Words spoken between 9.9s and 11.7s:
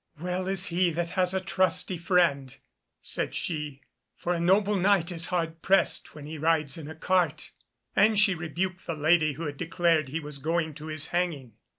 he was going to his hanging.